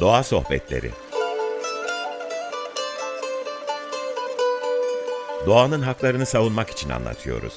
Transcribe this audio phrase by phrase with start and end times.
[0.00, 0.90] Doğa Sohbetleri
[5.46, 7.54] Doğanın haklarını savunmak için anlatıyoruz.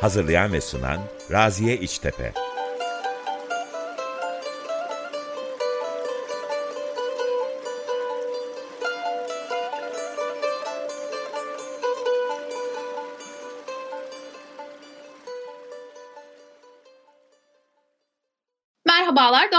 [0.00, 1.00] Hazırlayan ve sunan
[1.30, 2.32] Raziye İçtepe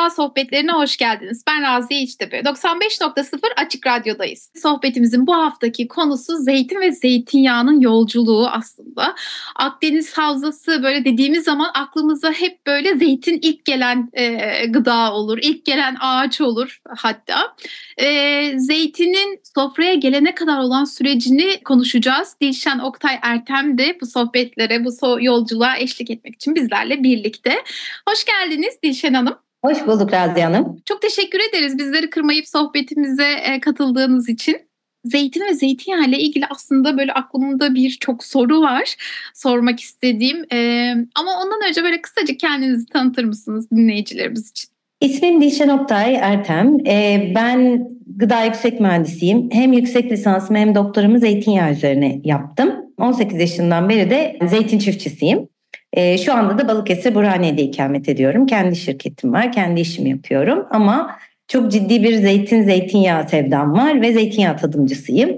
[0.09, 1.43] Sohbetlerine hoş geldiniz.
[1.48, 2.39] Ben Raziye İçtepe.
[2.39, 4.52] 95.0 Açık Radyo'dayız.
[4.61, 9.16] Sohbetimizin bu haftaki konusu zeytin ve zeytinyağının yolculuğu aslında.
[9.55, 15.66] Akdeniz Havzası böyle dediğimiz zaman aklımıza hep böyle zeytin ilk gelen e, gıda olur, ilk
[15.66, 17.55] gelen ağaç olur hatta.
[17.97, 22.35] E, zeytinin sofraya gelene kadar olan sürecini konuşacağız.
[22.41, 24.91] Dilşen Oktay Ertem de bu sohbetlere, bu
[25.22, 27.63] yolculuğa eşlik etmek için bizlerle birlikte.
[28.09, 29.44] Hoş geldiniz Dilşen Hanım.
[29.66, 30.78] Hoş bulduk Raziye Hanım.
[30.86, 34.58] Çok teşekkür ederiz bizleri kırmayıp sohbetimize e, katıldığınız için.
[35.05, 38.95] Zeytin ve zeytinyağı ile ilgili aslında böyle aklımda birçok soru var
[39.33, 40.53] sormak istediğim.
[40.53, 44.70] Ee, ama ondan önce böyle kısaca kendinizi tanıtır mısınız dinleyicilerimiz için?
[45.02, 46.77] İsmim Dilşen Oktay Ertem.
[46.88, 49.50] Ee, ben gıda yüksek mühendisiyim.
[49.52, 52.75] Hem yüksek lisansımı hem doktoramı zeytinyağı üzerine yaptım.
[52.98, 55.48] 18 yaşından beri de zeytin çiftçisiyim.
[55.94, 58.45] E, şu anda da Balıkesir Burhaniye'de ikamet ediyorum.
[58.45, 64.14] Kendi şirketim var, kendi işimi yapıyorum ama çok ciddi bir zeytin zeytinyağı sevdam var ve
[64.14, 65.38] zeytinyağı tadımcısıyım.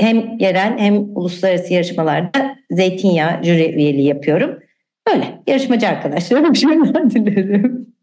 [0.00, 4.58] Hem yerel hem uluslararası yarışmalarda zeytinyağı jüri üyeliği yapıyorum.
[5.08, 7.94] Böyle yarışmacı arkadaşlarım başarılar dilerim.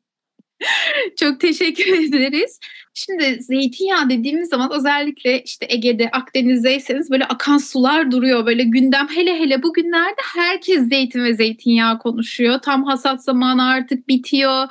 [1.20, 2.60] Çok teşekkür ederiz.
[2.94, 8.46] Şimdi zeytinyağı dediğimiz zaman özellikle işte Ege'de, Akdeniz'deyseniz böyle akan sular duruyor.
[8.46, 12.60] Böyle gündem hele hele bugünlerde herkes zeytin ve zeytinyağı konuşuyor.
[12.60, 14.68] Tam hasat zamanı artık bitiyor.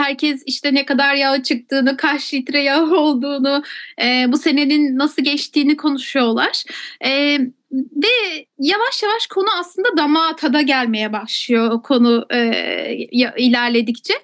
[0.00, 3.62] Herkes işte ne kadar yağ çıktığını, kaç litre yağ olduğunu,
[4.02, 6.64] e, bu senenin nasıl geçtiğini konuşuyorlar.
[7.04, 7.38] E,
[7.72, 12.94] ve yavaş yavaş konu aslında damağa tada gelmeye başlıyor o konu e,
[13.36, 14.14] ilerledikçe.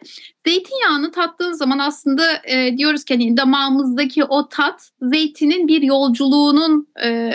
[0.46, 7.30] Zeytinyağını tattığın zaman aslında e, diyoruz ki hani damağımızdaki o tat zeytinin bir yolculuğunun e,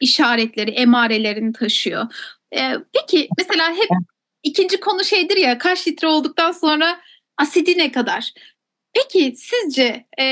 [0.00, 2.06] işaretleri, emarelerini taşıyor.
[2.56, 3.88] E, peki mesela hep
[4.42, 6.98] ikinci konu şeydir ya kaç litre olduktan sonra
[7.38, 8.32] asidi ne kadar?
[8.92, 10.24] Peki sizce e,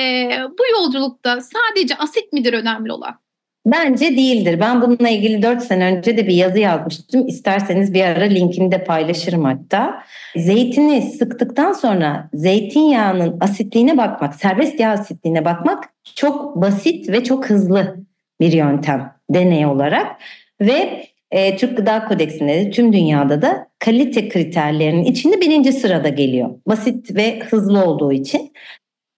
[0.58, 3.24] bu yolculukta sadece asit midir önemli olan?
[3.66, 4.60] Bence değildir.
[4.60, 7.26] Ben bununla ilgili 4 sene önce de bir yazı yazmıştım.
[7.26, 10.02] İsterseniz bir ara linkini de paylaşırım hatta.
[10.36, 17.96] Zeytini sıktıktan sonra zeytinyağının asitliğine bakmak, serbest yağ asitliğine bakmak çok basit ve çok hızlı
[18.40, 20.16] bir yöntem deney olarak.
[20.60, 26.50] Ve e, Türk Gıda Kodeksinde de tüm dünyada da kalite kriterlerinin içinde birinci sırada geliyor.
[26.66, 28.52] Basit ve hızlı olduğu için.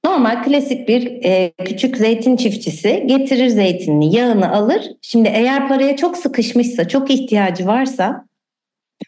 [0.05, 4.83] Normal klasik bir e, küçük zeytin çiftçisi getirir zeytinini, yağını alır.
[5.03, 8.27] Şimdi eğer paraya çok sıkışmışsa, çok ihtiyacı varsa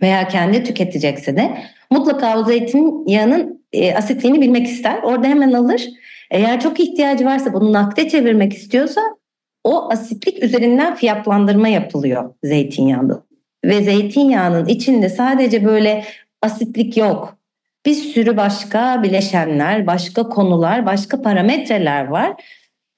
[0.02, 1.58] veya kendi tüketecekse de
[1.90, 5.02] mutlaka o zeytin yağının e, asitliğini bilmek ister.
[5.02, 5.88] Orada hemen alır.
[6.30, 9.00] Eğer çok ihtiyacı varsa bunu nakde çevirmek istiyorsa
[9.68, 13.22] o asitlik üzerinden fiyatlandırma yapılıyor zeytinyağında.
[13.64, 16.04] Ve zeytinyağının içinde sadece böyle
[16.42, 17.38] asitlik yok
[17.86, 22.42] bir sürü başka bileşenler, başka konular, başka parametreler var,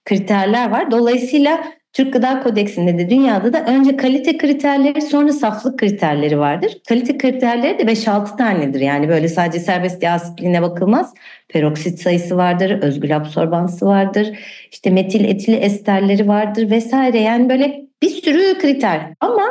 [0.05, 0.91] kriterler var.
[0.91, 6.79] Dolayısıyla Türk Gıda Kodeksinde de dünyada da önce kalite kriterleri sonra saflık kriterleri vardır.
[6.89, 8.81] Kalite kriterleri de 5-6 tanedir.
[8.81, 11.15] Yani böyle sadece serbest yağ asitliğine bakılmaz.
[11.49, 14.39] Peroksit sayısı vardır, özgül absorbansı vardır,
[14.73, 17.21] işte metil etili esterleri vardır vesaire.
[17.21, 19.01] Yani böyle bir sürü kriter.
[19.21, 19.43] Ama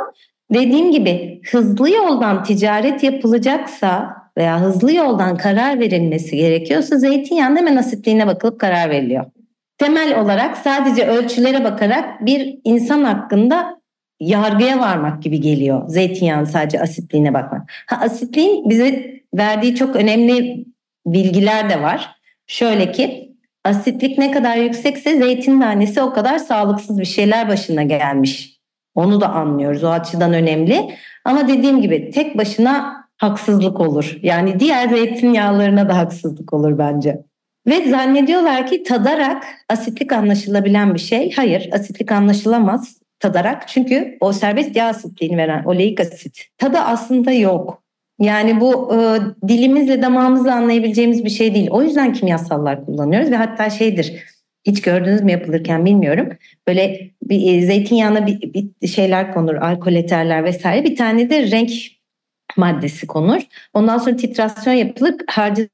[0.54, 8.26] dediğim gibi hızlı yoldan ticaret yapılacaksa veya hızlı yoldan karar verilmesi gerekiyorsa zeytinyağının hemen asitliğine
[8.26, 9.24] bakılıp karar veriliyor.
[9.80, 13.80] Temel olarak sadece ölçülere bakarak bir insan hakkında
[14.20, 15.88] yargıya varmak gibi geliyor.
[15.88, 17.72] Zeytinyağının sadece asitliğine bakmak.
[17.86, 20.64] Ha, asitliğin bize verdiği çok önemli
[21.06, 22.16] bilgiler de var.
[22.46, 23.32] Şöyle ki
[23.64, 28.60] asitlik ne kadar yüksekse zeytin tanesi o kadar sağlıksız bir şeyler başına gelmiş.
[28.94, 29.84] Onu da anlıyoruz.
[29.84, 30.94] O açıdan önemli.
[31.24, 34.18] Ama dediğim gibi tek başına haksızlık olur.
[34.22, 37.29] Yani diğer zeytinyağlarına da haksızlık olur bence.
[37.66, 41.32] Ve zannediyorlar ki tadarak asitlik anlaşılabilen bir şey.
[41.32, 43.68] Hayır, asitlik anlaşılamaz tadarak.
[43.68, 47.82] Çünkü o serbest yağ asitliğini veren oleik asit tadı aslında yok.
[48.20, 48.98] Yani bu e,
[49.48, 51.68] dilimizle damağımızla anlayabileceğimiz bir şey değil.
[51.70, 54.24] O yüzden kimyasallar kullanıyoruz ve hatta şeydir
[54.66, 56.28] hiç gördünüz mü yapılırken bilmiyorum.
[56.68, 60.84] Böyle bir e, zeytinyağına bir, bir şeyler konur, alkol eterler vesaire.
[60.84, 61.70] Bir tane de renk
[62.56, 63.40] maddesi konur.
[63.74, 65.14] Ondan sonra titrasyon yapılır.
[65.26, 65.68] Harcı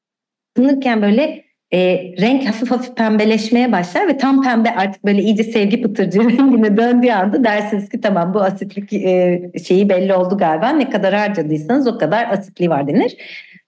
[0.59, 1.46] ısınırken böyle
[1.77, 6.77] e, renk hafif hafif pembeleşmeye başlar ve tam pembe artık böyle iyice sevgi pıtırcı rengine
[6.77, 10.69] döndüğü anda dersiniz ki tamam bu asitlik e, şeyi belli oldu galiba.
[10.69, 13.17] Ne kadar harcadıysanız o kadar asitliği var denir.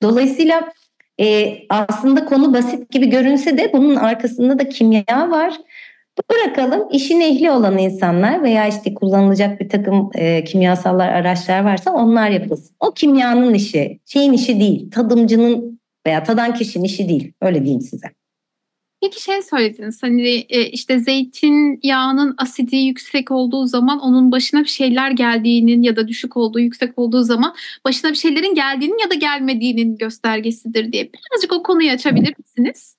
[0.03, 0.73] Dolayısıyla
[1.21, 5.55] e, aslında konu basit gibi görünse de bunun arkasında da kimya var.
[6.31, 12.31] Bırakalım işin ehli olan insanlar veya işte kullanılacak bir takım e, kimyasallar, araçlar varsa onlar
[12.31, 12.77] yapılsın.
[12.81, 15.79] O kimyanın işi, şeyin işi değil, tadımcının
[16.09, 17.33] veya tadan kişinin işi değil.
[17.41, 18.07] Öyle diyeyim size.
[19.03, 24.69] Peki şey söylediniz hani e, işte zeytin yağının asidi yüksek olduğu zaman onun başına bir
[24.69, 29.15] şeyler geldiğinin ya da düşük olduğu yüksek olduğu zaman başına bir şeylerin geldiğinin ya da
[29.15, 32.97] gelmediğinin göstergesidir diye birazcık o konuyu açabilir misiniz?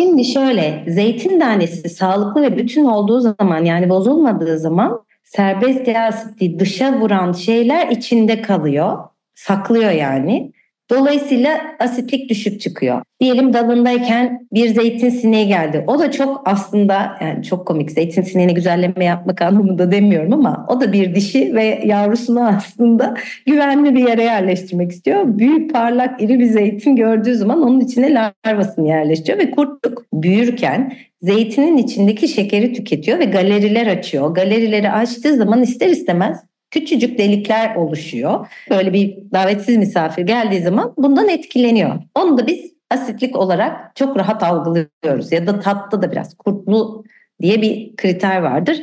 [0.00, 6.58] Şimdi şöyle zeytin tanesi sağlıklı ve bütün olduğu zaman yani bozulmadığı zaman serbest yağ asidi
[6.58, 8.98] dışa vuran şeyler içinde kalıyor.
[9.34, 10.52] Saklıyor yani.
[10.90, 13.02] Dolayısıyla asitlik düşük çıkıyor.
[13.20, 15.84] Diyelim dalındayken bir zeytin sineği geldi.
[15.86, 20.80] O da çok aslında yani çok komik zeytin sineğine güzelleme yapmak anlamında demiyorum ama o
[20.80, 23.14] da bir dişi ve yavrusunu aslında
[23.46, 25.24] güvenli bir yere yerleştirmek istiyor.
[25.26, 31.76] Büyük parlak iri bir zeytin gördüğü zaman onun içine larvasını yerleştiriyor ve kurtluk büyürken zeytinin
[31.76, 34.34] içindeki şekeri tüketiyor ve galeriler açıyor.
[34.34, 38.46] Galerileri açtığı zaman ister istemez küçücük delikler oluşuyor.
[38.70, 41.94] Böyle bir davetsiz misafir geldiği zaman bundan etkileniyor.
[42.14, 45.32] Onu da biz asitlik olarak çok rahat algılıyoruz.
[45.32, 47.04] Ya da tatta da biraz kurtlu
[47.42, 48.80] diye bir kriter vardır.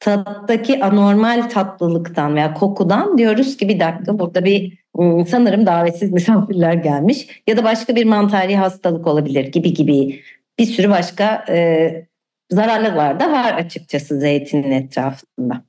[0.00, 6.74] Tattaki anormal tatlılıktan veya kokudan diyoruz ki bir dakika burada bir ıı, sanırım davetsiz misafirler
[6.74, 10.20] gelmiş ya da başka bir mantari hastalık olabilir gibi gibi
[10.58, 12.06] bir sürü başka e,
[12.50, 15.64] zararlılar da var açıkçası zeytinin etrafında.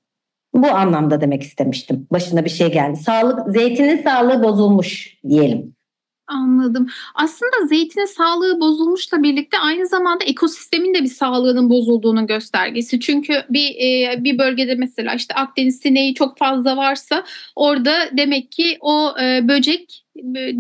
[0.56, 2.07] Bu anlamda demek istemiştim.
[2.12, 2.98] Başına bir şey geldi.
[2.98, 5.75] Sağlık, zeytinin sağlığı bozulmuş diyelim.
[6.28, 6.88] Anladım.
[7.16, 13.00] Aslında zeytinin sağlığı bozulmuşla birlikte aynı zamanda ekosistemin de bir sağlığının bozulduğunun göstergesi.
[13.00, 17.24] Çünkü bir e, bir bölgede mesela işte Akdeniz sineği çok fazla varsa
[17.56, 20.05] orada demek ki o e, böcek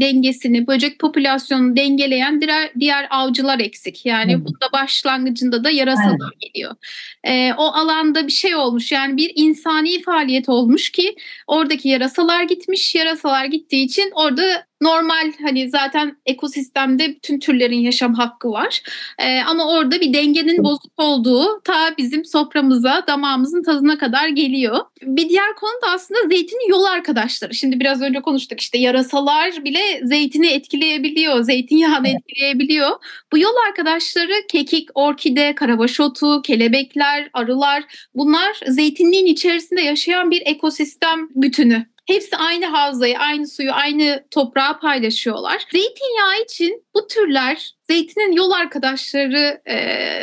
[0.01, 4.05] dengesini, böcek popülasyonunu dengeleyen diğer, diğer avcılar eksik.
[4.05, 4.45] Yani Hı.
[4.45, 6.41] bunda başlangıcında da yarasalar evet.
[6.53, 6.75] geliyor.
[7.23, 11.15] Ee, o alanda bir şey olmuş yani bir insani faaliyet olmuş ki
[11.47, 12.95] oradaki yarasalar gitmiş.
[12.95, 18.81] Yarasalar gittiği için orada normal hani zaten ekosistemde bütün türlerin yaşam hakkı var.
[19.19, 24.77] Ee, ama orada bir dengenin bozuk olduğu ta bizim soframıza, damağımızın tadına kadar geliyor.
[25.01, 27.53] Bir diğer konu da aslında zeytinin yol arkadaşları.
[27.53, 32.89] Şimdi biraz önce konuştuk işte yarasalar bile zeytini etkileyebiliyor, zeytinyağını etkileyebiliyor.
[33.33, 37.83] Bu yol arkadaşları kekik, orkide, karabaş otu, kelebekler, arılar
[38.15, 41.85] bunlar zeytinliğin içerisinde yaşayan bir ekosistem bütünü.
[42.07, 45.57] Hepsi aynı havzayı, aynı suyu, aynı toprağı paylaşıyorlar.
[45.71, 49.77] Zeytinyağı için bu türler zeytinin yol arkadaşları e,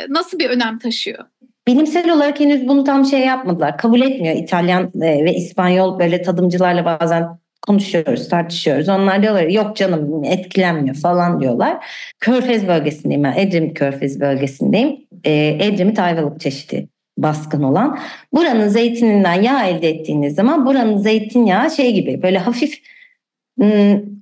[0.09, 1.25] nasıl bir önem taşıyor?
[1.67, 3.77] Bilimsel olarak henüz bunu tam şey yapmadılar.
[3.77, 8.89] Kabul etmiyor İtalyan ve İspanyol böyle tadımcılarla bazen konuşuyoruz, tartışıyoruz.
[8.89, 11.85] Onlar diyorlar yok canım etkilenmiyor falan diyorlar.
[12.19, 13.33] Körfez bölgesindeyim ben.
[13.37, 14.97] Edremit Körfez bölgesindeyim.
[15.23, 16.87] E, Edremit ayvalık çeşidi
[17.17, 17.99] baskın olan.
[18.33, 22.79] Buranın zeytininden yağ elde ettiğiniz zaman buranın zeytinyağı şey gibi böyle hafif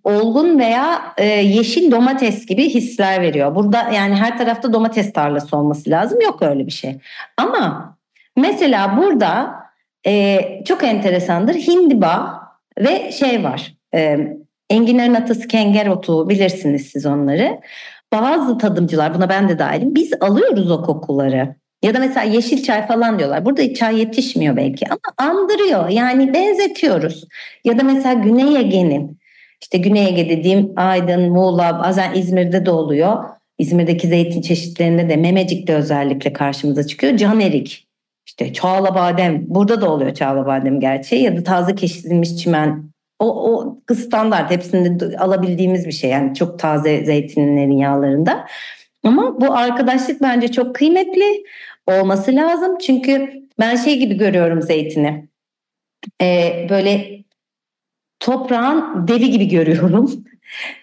[0.03, 3.55] olgun veya e, yeşil domates gibi hisler veriyor.
[3.55, 6.21] Burada yani her tarafta domates tarlası olması lazım.
[6.21, 6.97] Yok öyle bir şey.
[7.37, 7.97] Ama
[8.37, 9.55] mesela burada
[10.05, 11.53] e, çok enteresandır.
[11.53, 12.40] Hindiba
[12.83, 13.73] ve şey var.
[13.95, 14.17] E,
[14.69, 17.59] enginlerin atası kenger otu bilirsiniz siz onları.
[18.13, 19.95] Bazı tadımcılar buna ben de dahilim.
[19.95, 21.55] Biz alıyoruz o kokuları.
[21.83, 23.45] Ya da mesela yeşil çay falan diyorlar.
[23.45, 25.89] Burada çay yetişmiyor belki ama andırıyor.
[25.89, 27.23] Yani benzetiyoruz.
[27.65, 29.21] Ya da mesela Güney Ege'nin
[29.61, 33.23] işte Güney Ege dediğim Aydın, Muğla, bazen İzmir'de de oluyor.
[33.57, 37.17] İzmir'deki zeytin çeşitlerinde de Memecik'te özellikle karşımıza çıkıyor.
[37.17, 37.87] Can erik,
[38.41, 42.91] işte çağla badem, burada da oluyor çağla badem gerçeği ya da taze kesilmiş çimen.
[43.19, 48.47] O, o standart hepsinde alabildiğimiz bir şey yani çok taze zeytinlerin yağlarında.
[49.03, 51.43] Ama bu arkadaşlık bence çok kıymetli
[51.87, 52.77] olması lazım.
[52.77, 55.27] Çünkü ben şey gibi görüyorum zeytini.
[56.21, 57.23] Ee, böyle
[58.19, 60.23] toprağın devi gibi görüyorum.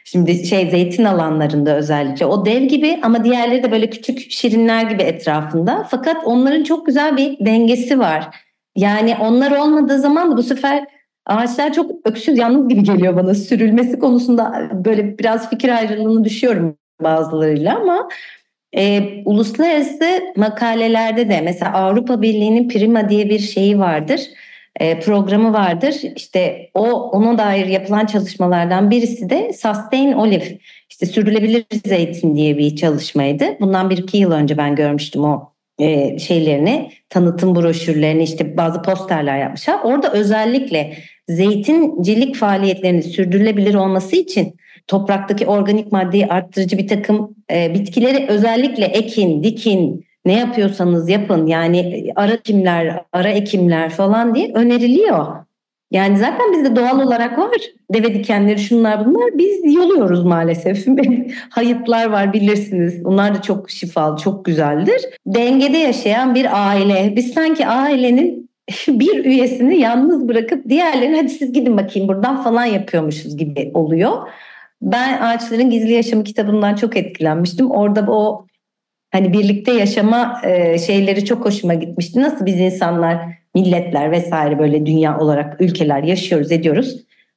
[0.04, 5.02] Şimdi şey zeytin alanlarında özellikle o dev gibi ama diğerleri de böyle küçük şirinler gibi
[5.02, 5.86] etrafında.
[5.90, 8.28] Fakat onların çok güzel bir dengesi var.
[8.76, 10.86] Yani onlar olmadığı zaman da bu sefer
[11.26, 13.34] ağaçlar çok öksüz yalnız gibi geliyor bana.
[13.34, 18.08] Sürülmesi konusunda böyle biraz fikir ayrılığını düşüyorum bazılarıyla ama
[18.76, 20.04] e, uluslararası
[20.36, 24.20] makalelerde de mesela Avrupa Birliği'nin Prima diye bir şeyi vardır.
[24.80, 25.94] E, programı vardır.
[26.16, 30.58] İşte o ona dair yapılan çalışmalardan birisi de Sustain Olive,
[30.90, 33.44] işte sürdürülebilir zeytin diye bir çalışmaydı.
[33.60, 39.38] Bundan bir iki yıl önce ben görmüştüm o e, şeylerini, tanıtım broşürlerini, işte bazı posterler
[39.38, 39.78] yapmışlar.
[39.84, 40.96] Orada özellikle
[41.28, 44.56] zeytincilik faaliyetlerinin sürdürülebilir olması için
[44.86, 52.06] topraktaki organik maddeyi arttırıcı bir takım e, bitkileri özellikle ekin, dikin, ne yapıyorsanız yapın yani
[52.16, 55.26] ara ekimler, ara ekimler falan diye öneriliyor.
[55.90, 57.56] Yani zaten bizde doğal olarak var.
[57.94, 59.38] Deve dikenleri şunlar bunlar.
[59.38, 60.86] Biz yoluyoruz maalesef.
[61.50, 63.02] Hayıtlar var bilirsiniz.
[63.04, 65.00] Onlar da çok şifalı, çok güzeldir.
[65.26, 67.12] Dengede yaşayan bir aile.
[67.16, 68.50] Biz sanki ailenin
[68.88, 74.28] bir üyesini yalnız bırakıp diğerlerini hadi siz gidin bakayım buradan falan yapıyormuşuz gibi oluyor.
[74.82, 77.70] Ben Ağaçların Gizli Yaşamı kitabından çok etkilenmiştim.
[77.70, 78.46] Orada o
[79.10, 82.20] hani birlikte yaşama e, şeyleri çok hoşuma gitmişti.
[82.20, 83.18] Nasıl biz insanlar,
[83.54, 86.96] milletler vesaire böyle dünya olarak ülkeler yaşıyoruz, ediyoruz.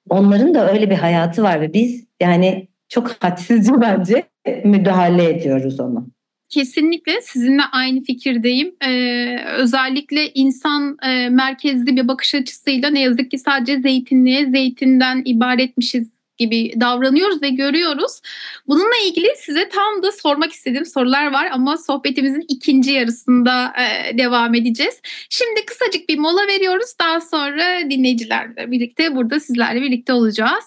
[0.10, 4.24] Onların da öyle bir hayatı var ve biz yani çok hadsizce bence
[4.64, 6.08] müdahale ediyoruz onu.
[6.50, 8.76] Kesinlikle sizinle aynı fikirdeyim.
[8.86, 16.10] Ee, özellikle insan e, merkezli bir bakış açısıyla ne yazık ki sadece zeytinliğe, zeytinden ibaretmişiz
[16.42, 18.22] gibi davranıyoruz ve görüyoruz.
[18.68, 24.56] Bununla ilgili size tam da sormak istediğim sorular var ama sohbetimizin ikinci yarısında e, devam
[24.56, 25.02] edeceğiz.
[25.30, 26.94] Şimdi kısacık bir mola veriyoruz.
[27.00, 30.64] Daha sonra dinleyicilerle birlikte burada sizlerle birlikte olacağız.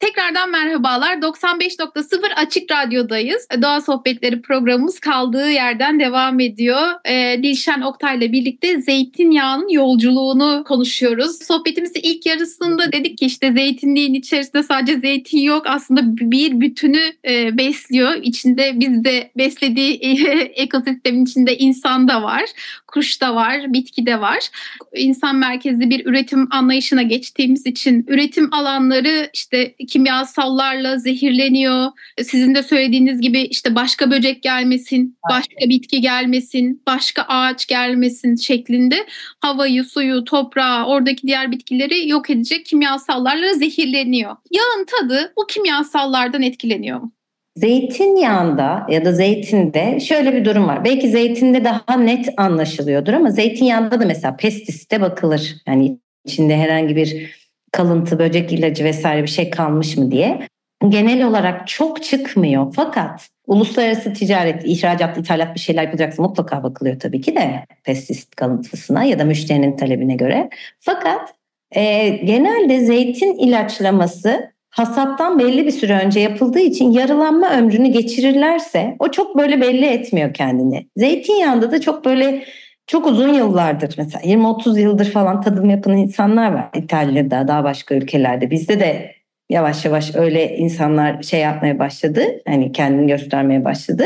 [0.00, 1.16] Tekrardan merhabalar.
[1.16, 3.46] 95.0 Açık Radyo'dayız.
[3.62, 6.80] Doğa Sohbetleri programımız kaldığı yerden devam ediyor.
[7.04, 11.42] E, Dilşen Oktay'la birlikte zeytinyağının yolculuğunu konuşuyoruz.
[11.42, 15.62] Sohbetimizin ilk yarısında dedik ki işte zeytinliğin içerisinde sadece zeytin yok.
[15.66, 18.14] Aslında bir bütünü e, besliyor.
[18.22, 19.94] İçinde biz de beslediği
[20.54, 22.44] ekosistemin içinde insan da var,
[22.92, 24.38] kuş da var, bitki de var.
[24.94, 31.86] İnsan merkezli bir üretim anlayışına geçtiğimiz için üretim alanları işte kimyasallarla zehirleniyor.
[32.22, 39.06] Sizin de söylediğiniz gibi işte başka böcek gelmesin, başka bitki gelmesin, başka ağaç gelmesin şeklinde
[39.40, 44.36] havayı, suyu, toprağı, oradaki diğer bitkileri yok edecek kimyasallarla zehirleniyor.
[44.50, 47.12] Yağın tadı bu kimyasallardan etkileniyor mu?
[47.56, 50.84] Zeytinyağında ya da zeytinde şöyle bir durum var.
[50.84, 55.56] Belki zeytinde daha net anlaşılıyordur ama zeytinyağında da mesela pestisite bakılır.
[55.66, 57.40] Yani içinde herhangi bir
[57.72, 60.48] kalıntı, böcek ilacı vesaire bir şey kalmış mı diye.
[60.88, 67.20] Genel olarak çok çıkmıyor fakat uluslararası ticaret, ihracat, ithalat bir şeyler yapılacaksa mutlaka bakılıyor tabii
[67.20, 70.50] ki de pestisit kalıntısına ya da müşterinin talebine göre.
[70.80, 71.34] Fakat
[71.72, 79.10] e, genelde zeytin ilaçlaması hasattan belli bir süre önce yapıldığı için yarılanma ömrünü geçirirlerse o
[79.10, 80.86] çok böyle belli etmiyor kendini.
[80.96, 82.44] Zeytinyağında da çok böyle
[82.86, 88.50] çok uzun yıllardır mesela 20-30 yıldır falan tadım yapan insanlar var İtalya'da daha başka ülkelerde.
[88.50, 89.12] Bizde de
[89.50, 92.22] yavaş yavaş öyle insanlar şey yapmaya başladı.
[92.48, 94.04] Hani kendini göstermeye başladı.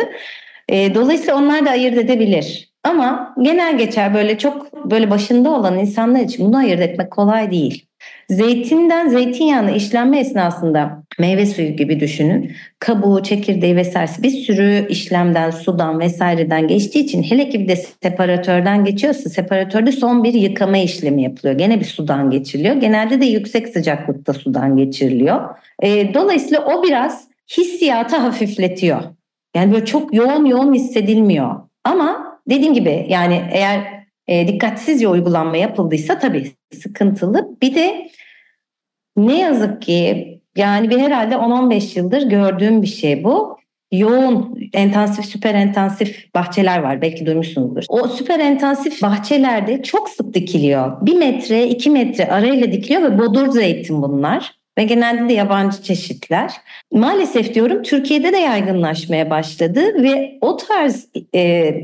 [0.68, 2.68] E, dolayısıyla onlar da ayırt edebilir.
[2.84, 7.86] Ama genel geçer böyle çok böyle başında olan insanlar için bunu ayırt etmek kolay değil.
[8.30, 12.52] Zeytinden zeytinyağına işlenme esnasında meyve suyu gibi düşünün.
[12.78, 18.84] Kabuğu, çekirdeği vesairesi bir sürü işlemden, sudan vesaireden geçtiği için hele ki bir de separatörden
[18.84, 21.58] geçiyorsa separatörde son bir yıkama işlemi yapılıyor.
[21.58, 22.76] Gene bir sudan geçiriliyor.
[22.76, 25.40] Genelde de yüksek sıcaklıkta sudan geçiriliyor.
[25.82, 29.02] E, dolayısıyla o biraz hissiyatı hafifletiyor.
[29.56, 31.54] Yani böyle çok yoğun yoğun hissedilmiyor.
[31.84, 36.52] Ama dediğim gibi yani eğer e, dikkatsizce uygulanma yapıldıysa tabii
[36.82, 37.56] sıkıntılı.
[37.62, 38.10] Bir de
[39.16, 43.58] ne yazık ki yani bir herhalde 10-15 yıldır gördüğüm bir şey bu.
[43.92, 47.02] Yoğun, intensif, süper intensif bahçeler var.
[47.02, 47.84] Belki duymuşsunuzdur.
[47.88, 51.06] O süper intensif bahçelerde çok sık dikiliyor.
[51.06, 54.54] Bir metre, iki metre arayla dikiliyor ve bodur zeytin bunlar.
[54.78, 56.52] Ve genelde de yabancı çeşitler.
[56.92, 61.74] Maalesef diyorum Türkiye'de de yaygınlaşmaya başladı ve o tarz e,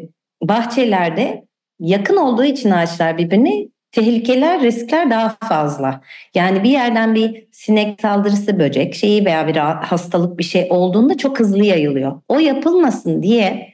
[0.43, 1.45] bahçelerde
[1.81, 6.01] yakın olduğu için ağaçlar birbirine tehlikeler, riskler daha fazla.
[6.35, 11.41] Yani bir yerden bir sinek saldırısı, böcek şeyi veya bir hastalık bir şey olduğunda çok
[11.41, 12.21] hızlı yayılıyor.
[12.29, 13.71] O yapılmasın diye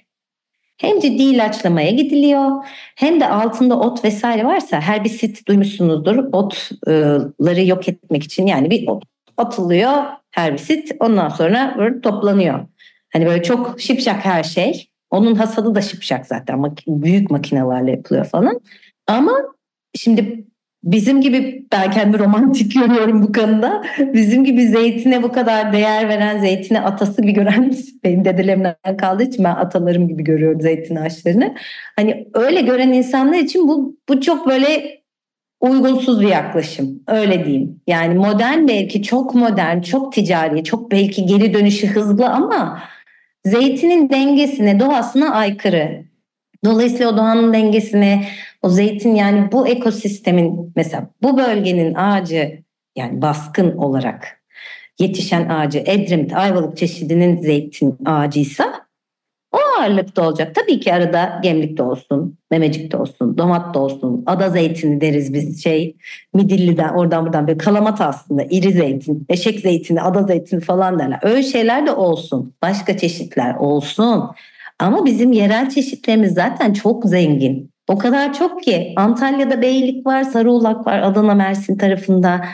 [0.77, 2.51] hem ciddi ilaçlamaya gidiliyor
[2.97, 8.71] hem de altında ot vesaire varsa her bir sit duymuşsunuzdur otları yok etmek için yani
[8.71, 9.05] bir ot
[9.37, 9.93] atılıyor
[10.31, 12.67] her bir sit ondan sonra toplanıyor.
[13.13, 14.89] Hani böyle çok şipşak her şey.
[15.11, 18.61] Onun hasadı da şipşak zaten büyük makinelerle yapılıyor falan.
[19.07, 19.33] Ama
[19.97, 20.45] Şimdi
[20.85, 23.83] bizim gibi ben kendi romantik görüyorum bu konuda.
[23.99, 27.73] Bizim gibi zeytine bu kadar değer veren, zeytine atası gibi gören
[28.05, 31.55] benim dedelerimden kaldığı için ben atalarım gibi görüyorum zeytin ağaçlarını.
[31.97, 35.01] Hani öyle gören insanlar için bu, bu çok böyle
[35.61, 37.03] uygunsuz bir yaklaşım.
[37.07, 37.81] Öyle diyeyim.
[37.87, 42.83] Yani modern belki çok modern, çok ticari, çok belki geri dönüşü hızlı ama
[43.47, 46.05] zeytinin dengesine, doğasına aykırı.
[46.65, 48.29] Dolayısıyla o doğanın dengesine,
[48.63, 52.63] o zeytin yani bu ekosistemin mesela bu bölgenin ağacı
[52.97, 54.41] yani baskın olarak
[54.99, 58.86] yetişen ağacı Edremit Ayvalık çeşidinin zeytin ağacıysa
[59.81, 60.55] ağırlıkta olacak.
[60.55, 65.35] Tabii ki arada gemlik de olsun, memecik de olsun, domat da olsun, ada zeytini deriz
[65.35, 65.97] biz şey
[66.35, 71.19] Midilli'den oradan buradan bir kalamat aslında iri zeytin, eşek zeytini, ada zeytini falan derler.
[71.23, 72.55] Öyle şeyler de olsun.
[72.63, 74.25] Başka çeşitler olsun.
[74.79, 77.71] Ama bizim yerel çeşitlerimiz zaten çok zengin.
[77.89, 82.45] O kadar çok ki Antalya'da Beylik var, Sarıulak var, Adana Mersin tarafında.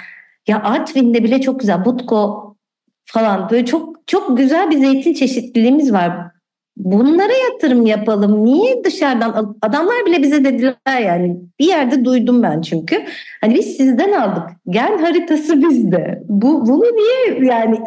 [0.49, 2.57] Ya Artvin'de bile çok güzel Butko
[3.05, 6.32] falan böyle çok çok güzel bir zeytin çeşitliliğimiz var.
[6.77, 8.45] Bunlara yatırım yapalım.
[8.45, 13.05] Niye dışarıdan adamlar bile bize dediler yani bir yerde duydum ben çünkü.
[13.41, 14.43] Hani biz sizden aldık.
[14.69, 16.23] Gen haritası bizde.
[16.29, 17.81] Bu bunu niye yani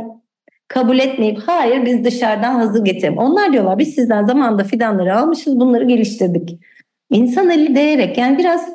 [0.68, 3.18] kabul etmeyip hayır biz dışarıdan hazır getirelim.
[3.18, 6.60] Onlar diyorlar biz sizden zamanında fidanları almışız bunları geliştirdik.
[7.12, 8.70] İnsan eli değerek yani biraz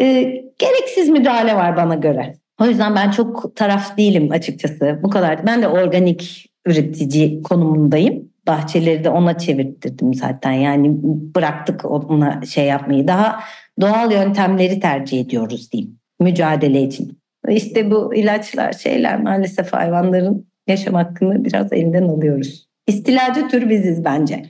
[0.00, 0.22] e,
[0.58, 2.34] gereksiz müdahale var bana göre.
[2.60, 5.00] O yüzden ben çok taraf değilim açıkçası.
[5.02, 5.46] Bu kadar.
[5.46, 8.28] Ben de organik üretici konumundayım.
[8.46, 10.52] Bahçeleri de ona çevirttirdim zaten.
[10.52, 10.96] Yani
[11.34, 13.08] bıraktık ona şey yapmayı.
[13.08, 13.40] Daha
[13.80, 15.98] doğal yöntemleri tercih ediyoruz diyeyim.
[16.20, 17.18] Mücadele için.
[17.48, 22.66] İşte bu ilaçlar şeyler maalesef hayvanların yaşam hakkını biraz elinden alıyoruz.
[22.86, 24.42] İstilacı tür biziz bence.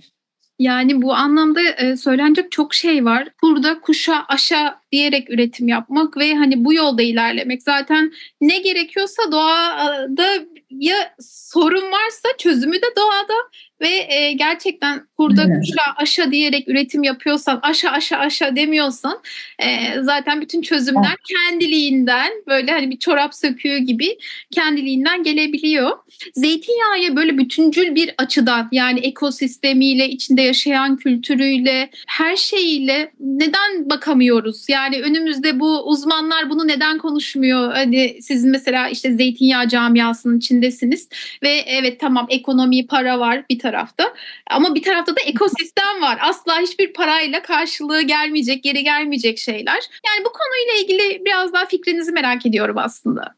[0.58, 3.28] Yani bu anlamda e, söylenecek çok şey var.
[3.42, 7.62] Burada kuşa aşa diyerek üretim yapmak ve hani bu yolda ilerlemek.
[7.62, 10.26] Zaten ne gerekiyorsa doğada
[10.70, 13.34] ya sorun varsa çözümü de doğada
[13.80, 15.56] ve e, gerçekten burada evet.
[15.60, 19.18] kuşa aşa diyerek üretim yapıyorsan aşa aşa aşa demiyorsan
[19.58, 19.66] e,
[20.02, 21.18] zaten bütün çözümler evet.
[21.50, 24.18] kendiliğinden böyle hani bir çorap söküğü gibi
[24.50, 25.90] kendiliğinden gelebiliyor.
[26.34, 34.68] Zeytinyağı böyle bütüncül bir açıdan yani ekosistemiyle içinde yaşayan kültürüyle her şeyiyle neden bakamıyoruz?
[34.68, 37.72] Yani önümüzde bu uzmanlar bunu neden konuşmuyor?
[37.72, 41.08] Hani siz mesela işte zeytinyağı camiasının içindesiniz
[41.42, 44.04] ve evet tamam ekonomi para var bir tarafta
[44.50, 46.18] ama bir tarafta da ekosistem var.
[46.22, 49.82] Asla hiçbir parayla karşılığı gelmeyecek, geri gelmeyecek şeyler.
[50.06, 53.34] Yani bu konuyla ilgili biraz daha fikrinizi merak ediyorum aslında.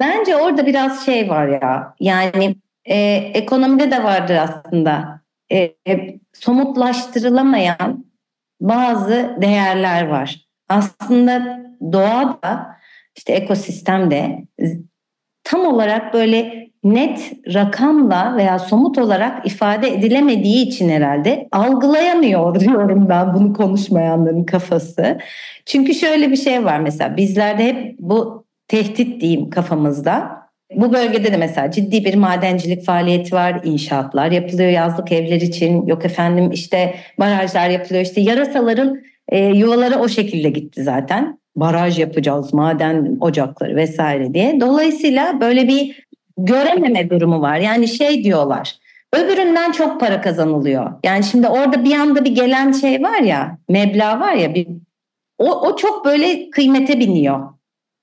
[0.00, 1.94] Bence orada biraz şey var ya.
[2.00, 2.96] Yani e,
[3.34, 5.20] ekonomide de vardır aslında.
[5.50, 8.04] E, e, somutlaştırılamayan
[8.60, 10.46] bazı değerler var.
[10.68, 11.60] Aslında
[11.92, 12.76] doğada
[13.16, 14.44] işte ekosistemde
[15.44, 23.34] tam olarak böyle net rakamla veya somut olarak ifade edilemediği için herhalde algılayamıyor diyorum ben
[23.34, 25.18] bunu konuşmayanların kafası.
[25.66, 30.42] Çünkü şöyle bir şey var mesela bizlerde hep bu tehdit diyeyim kafamızda.
[30.76, 35.86] Bu bölgede de mesela ciddi bir madencilik faaliyeti var, inşaatlar yapılıyor yazlık evler için.
[35.86, 38.02] Yok efendim işte barajlar yapılıyor.
[38.02, 41.38] İşte yarasaların e, yuvaları o şekilde gitti zaten.
[41.56, 44.60] Baraj yapacağız, maden ocakları vesaire diye.
[44.60, 46.04] Dolayısıyla böyle bir
[46.38, 47.56] görememe durumu var.
[47.56, 48.78] Yani şey diyorlar.
[49.14, 50.92] Öbüründen çok para kazanılıyor.
[51.04, 54.68] Yani şimdi orada bir anda bir gelen şey var ya, meblağ var ya bir
[55.38, 57.48] o, o çok böyle kıymete biniyor.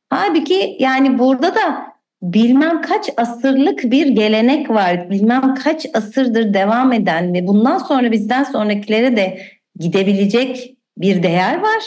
[0.10, 1.89] Halbuki yani burada da
[2.22, 5.10] bilmem kaç asırlık bir gelenek var.
[5.10, 9.42] Bilmem kaç asırdır devam eden ve bundan sonra bizden sonrakilere de
[9.80, 11.84] gidebilecek bir değer var.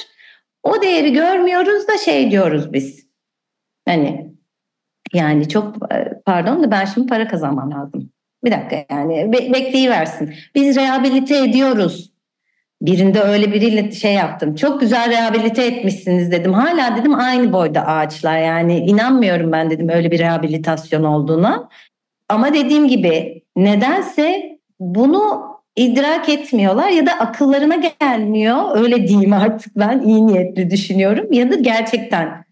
[0.62, 3.06] O değeri görmüyoruz da şey diyoruz biz.
[3.88, 4.31] Hani
[5.14, 8.10] yani çok e, pardon da ben şimdi para kazanmam lazım.
[8.44, 10.34] Bir dakika yani be- bekleyiversin.
[10.54, 12.12] Biz rehabilite ediyoruz.
[12.82, 14.54] Birinde öyle biriyle şey yaptım.
[14.54, 16.52] Çok güzel rehabilite etmişsiniz dedim.
[16.52, 21.68] Hala dedim aynı boyda ağaçlar yani inanmıyorum ben dedim öyle bir rehabilitasyon olduğuna.
[22.28, 28.76] Ama dediğim gibi nedense bunu idrak etmiyorlar ya da akıllarına gelmiyor.
[28.76, 32.44] Öyle diyeyim artık ben iyi niyetli düşünüyorum ya da gerçekten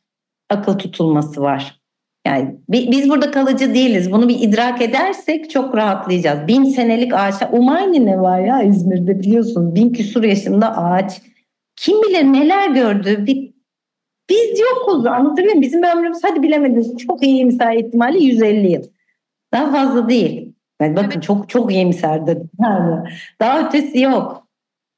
[0.51, 1.80] akıl tutulması var.
[2.26, 4.12] Yani biz burada kalıcı değiliz.
[4.12, 6.48] Bunu bir idrak edersek çok rahatlayacağız.
[6.48, 7.48] Bin senelik ağaçlar.
[7.52, 9.74] Umayni ne var ya İzmir'de biliyorsunuz.
[9.74, 11.22] Bin küsur yaşında ağaç.
[11.76, 13.26] Kim bilir neler gördü.
[13.26, 13.52] Bir,
[14.30, 15.62] biz yokuz anlatabiliyor muyum?
[15.62, 18.83] Bizim ömrümüz hadi bilemediniz çok iyi iyimser ihtimali 150 yıl.
[19.52, 20.52] Daha fazla değil.
[20.80, 21.22] Yani bakın evet.
[21.22, 22.38] çok çok iyimserdir.
[22.61, 23.09] Yani
[23.40, 24.46] daha ötesi yok.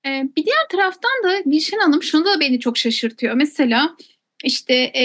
[0.07, 3.35] Ee, bir diğer taraftan da Gülşen Hanım şunu da beni çok şaşırtıyor.
[3.35, 3.97] Mesela
[4.45, 5.05] işte e,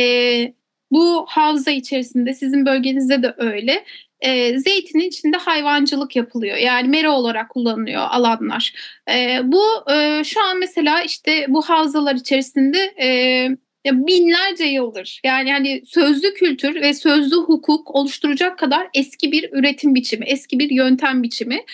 [0.92, 3.86] bu havza içerisinde sizin bölgenizde de öyle.
[4.22, 6.58] E, zeytinin içinde hayvancılık yapılıyor.
[6.58, 8.74] Yani mera olarak kullanılıyor alanlar.
[9.12, 13.50] E, bu e, şu an mesela işte bu havzalar içerisinde e,
[13.92, 20.26] binlerce yıldır yani hani sözlü kültür ve sözlü hukuk oluşturacak kadar eski bir üretim biçimi,
[20.26, 21.66] eski bir yöntem biçimi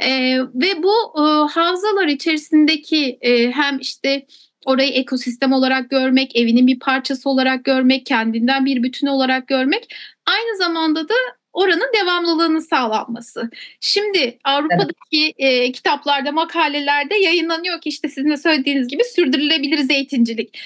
[0.00, 4.26] ee, ve bu e, havzalar içerisindeki e, hem işte
[4.66, 9.94] orayı ekosistem olarak görmek, evinin bir parçası olarak görmek, kendinden bir bütün olarak görmek
[10.26, 11.14] aynı zamanda da
[11.52, 13.50] oranın devamlılığının sağlanması.
[13.80, 15.68] Şimdi Avrupa'daki evet.
[15.68, 20.58] e, kitaplarda, makalelerde yayınlanıyor ki işte sizin de söylediğiniz gibi sürdürülebilir zeytincilik.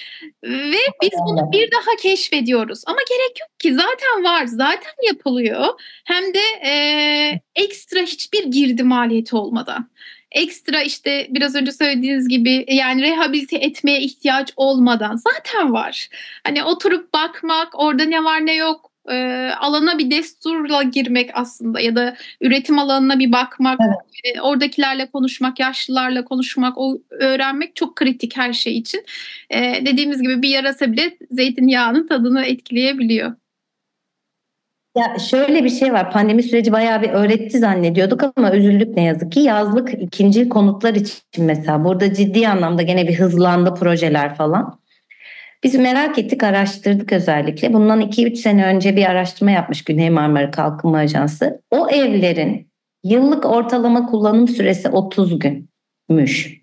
[0.45, 2.83] Ve biz bunu bir daha keşfediyoruz.
[2.87, 5.67] Ama gerek yok ki zaten var, zaten yapılıyor.
[6.05, 6.73] Hem de e,
[7.55, 9.91] ekstra hiçbir girdi maliyeti olmadan
[10.35, 16.09] ekstra işte biraz önce söylediğiniz gibi yani rehabilite etmeye ihtiyaç olmadan zaten var.
[16.45, 21.97] Hani oturup bakmak, orada ne var ne yok e, alana bir desturla girmek aslında ya
[21.97, 24.37] da üretim alanına bir bakmak, evet.
[24.37, 29.05] e, oradakilerle konuşmak, yaşlılarla konuşmak, o öğrenmek çok kritik her şey için.
[29.51, 33.33] E, dediğimiz gibi bir yarasa bile zeytinyağının tadını etkileyebiliyor.
[34.97, 36.11] Ya şöyle bir şey var.
[36.11, 39.41] Pandemi süreci bayağı bir öğretti zannediyorduk ama üzüldük ne yazık ki.
[39.41, 44.79] Yazlık ikinci konutlar için mesela burada ciddi anlamda gene bir hızlandı projeler falan.
[45.65, 47.73] Biz merak ettik, araştırdık özellikle.
[47.73, 51.63] Bundan 2-3 sene önce bir araştırma yapmış Güney Marmara Kalkınma Ajansı.
[51.71, 52.69] O evlerin
[53.05, 56.61] yıllık ortalama kullanım süresi 30 günmüş.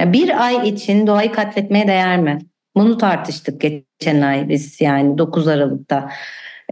[0.00, 2.38] Yani bir ay için doğayı katletmeye değer mi?
[2.76, 6.10] Bunu tartıştık geçen ay biz yani 9 Aralık'ta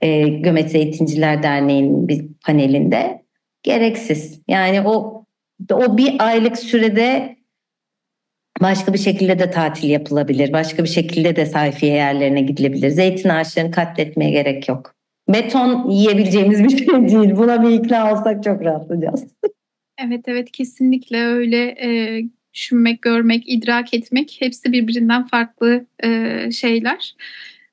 [0.02, 3.22] e, Gömet Zeytinciler Derneği'nin bir panelinde.
[3.62, 4.40] Gereksiz.
[4.48, 5.24] Yani o
[5.72, 7.36] o bir aylık sürede
[8.60, 10.52] Başka bir şekilde de tatil yapılabilir.
[10.52, 12.88] Başka bir şekilde de sayfiye yerlerine gidilebilir.
[12.88, 14.94] Zeytin ağaçlarını katletmeye gerek yok.
[15.28, 17.36] Beton yiyebileceğimiz bir şey değil.
[17.36, 19.24] Buna bir ikna olsak çok rahatlayacağız.
[20.06, 21.66] Evet evet kesinlikle öyle.
[21.66, 22.22] E,
[22.54, 27.14] düşünmek, görmek, idrak etmek hepsi birbirinden farklı e, şeyler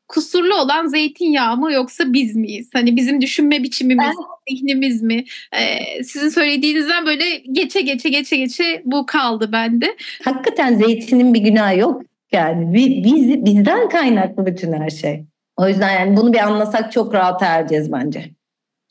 [0.07, 2.69] kusurlu olan zeytinyağı mı yoksa biz miyiz?
[2.73, 4.55] Hani bizim düşünme biçimimiz, ben...
[4.55, 5.25] zihnimiz mi?
[5.53, 9.95] Ee, sizin söylediğinizden böyle geçe geçe geçe geçe bu kaldı bende.
[10.23, 12.73] Hakikaten zeytinin bir günahı yok yani.
[12.73, 15.25] Biz, bizden kaynaklı bütün her şey.
[15.57, 18.29] O yüzden yani bunu bir anlasak çok rahat ereceğiz bence.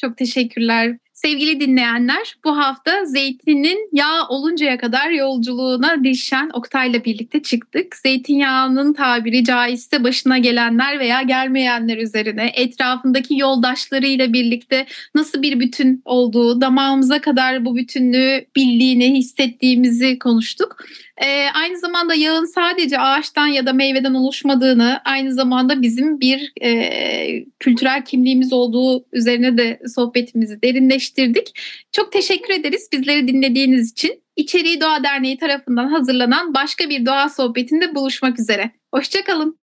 [0.01, 0.97] Çok teşekkürler.
[1.17, 7.97] Sevgili dinleyenler bu hafta zeytinin yağ oluncaya kadar yolculuğuna Dilşen Oktay'la birlikte çıktık.
[7.97, 16.61] Zeytinyağının tabiri caizse başına gelenler veya gelmeyenler üzerine etrafındaki yoldaşlarıyla birlikte nasıl bir bütün olduğu,
[16.61, 20.77] damağımıza kadar bu bütünlüğü bildiğini, hissettiğimizi konuştuk.
[21.23, 27.45] E, aynı zamanda yağın sadece ağaçtan ya da meyveden oluşmadığını, aynı zamanda bizim bir e,
[27.61, 31.61] kültürel kimliğimiz olduğu üzerine de sohbetimizi derinleştirdik.
[31.93, 34.23] Çok teşekkür ederiz bizleri dinlediğiniz için.
[34.37, 38.71] İçeriği Doğa Derneği tarafından hazırlanan başka bir doğa sohbetinde buluşmak üzere.
[38.95, 39.59] Hoşçakalın.